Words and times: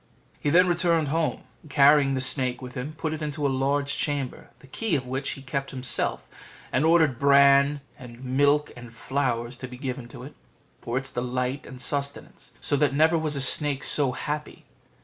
He 0.39 0.49
then 0.49 0.67
returned 0.67 1.09
home, 1.09 1.43
and 1.61 1.69
carrying 1.69 2.15
the 2.15 2.21
snake 2.21 2.59
with 2.59 2.73
him, 2.73 2.93
put 2.93 3.13
it 3.13 3.21
into 3.21 3.45
a 3.45 3.49
large 3.49 3.95
chamber, 3.99 4.49
the 4.57 4.65
key 4.65 4.95
of 4.95 5.05
which 5.05 5.33
he 5.33 5.43
kept 5.43 5.69
himself, 5.69 6.27
and 6.71 6.83
ordered 6.85 7.19
bran, 7.19 7.81
milk, 7.99 8.71
and 8.75 8.95
flowers 8.95 9.59
to 9.59 9.67
be 9.67 9.77
given 9.77 10.07
to 10.07 10.23
it, 10.23 10.33
for 10.81 10.97
its 10.97 11.11
delight 11.11 11.67
and 11.67 11.79
sustenance; 11.79 12.51
so 12.59 12.75
that 12.77 12.95
never 12.95 13.15
was 13.15 13.47
snake 13.47 13.83
so 13.83 14.13
happy. 14.13 14.65